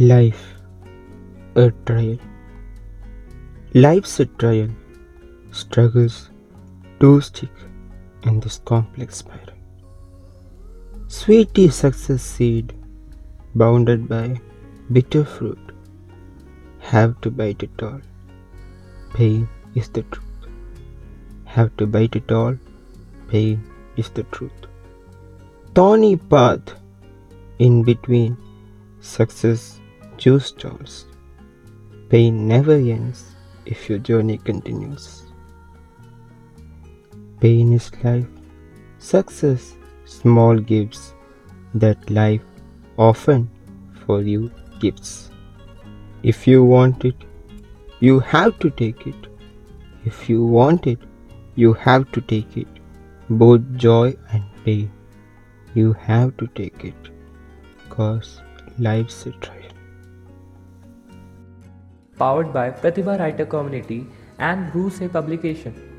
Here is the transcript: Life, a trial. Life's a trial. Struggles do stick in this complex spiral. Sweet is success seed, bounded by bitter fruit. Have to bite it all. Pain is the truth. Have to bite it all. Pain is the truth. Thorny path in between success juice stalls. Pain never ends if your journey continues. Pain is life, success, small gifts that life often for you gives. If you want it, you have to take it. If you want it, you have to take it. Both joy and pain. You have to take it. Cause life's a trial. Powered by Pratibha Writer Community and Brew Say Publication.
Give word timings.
Life, 0.00 0.54
a 1.56 1.72
trial. 1.84 2.18
Life's 3.74 4.20
a 4.20 4.26
trial. 4.26 4.68
Struggles 5.50 6.30
do 7.00 7.20
stick 7.20 7.50
in 8.22 8.38
this 8.38 8.60
complex 8.64 9.16
spiral. 9.16 9.56
Sweet 11.08 11.58
is 11.58 11.74
success 11.74 12.22
seed, 12.22 12.74
bounded 13.56 14.08
by 14.08 14.40
bitter 14.92 15.24
fruit. 15.24 15.58
Have 16.78 17.20
to 17.22 17.32
bite 17.32 17.64
it 17.64 17.82
all. 17.82 18.00
Pain 19.14 19.48
is 19.74 19.88
the 19.88 20.02
truth. 20.02 20.46
Have 21.44 21.76
to 21.78 21.88
bite 21.88 22.14
it 22.14 22.30
all. 22.30 22.56
Pain 23.26 23.68
is 23.96 24.10
the 24.10 24.22
truth. 24.22 24.52
Thorny 25.74 26.14
path 26.14 26.76
in 27.58 27.82
between 27.82 28.36
success 29.00 29.80
juice 30.18 30.46
stalls. 30.46 31.06
Pain 32.10 32.48
never 32.48 32.74
ends 32.74 33.36
if 33.66 33.88
your 33.88 33.98
journey 33.98 34.38
continues. 34.38 35.22
Pain 37.40 37.72
is 37.72 37.90
life, 38.02 38.26
success, 38.98 39.76
small 40.04 40.58
gifts 40.58 41.14
that 41.74 42.10
life 42.10 42.42
often 42.96 43.48
for 44.04 44.22
you 44.22 44.50
gives. 44.80 45.30
If 46.22 46.46
you 46.48 46.64
want 46.64 47.04
it, 47.04 47.16
you 48.00 48.18
have 48.20 48.58
to 48.60 48.70
take 48.70 49.06
it. 49.06 49.28
If 50.04 50.28
you 50.28 50.44
want 50.44 50.86
it, 50.86 50.98
you 51.54 51.72
have 51.74 52.10
to 52.12 52.20
take 52.20 52.56
it. 52.56 52.68
Both 53.28 53.62
joy 53.76 54.16
and 54.32 54.42
pain. 54.64 54.90
You 55.74 55.92
have 55.92 56.36
to 56.38 56.46
take 56.48 56.84
it. 56.84 57.12
Cause 57.90 58.40
life's 58.78 59.26
a 59.26 59.32
trial. 59.32 59.57
Powered 62.18 62.52
by 62.52 62.70
Pratibha 62.70 63.18
Writer 63.18 63.46
Community 63.46 64.06
and 64.38 64.72
Brew 64.72 64.90
Say 64.90 65.08
Publication. 65.08 65.97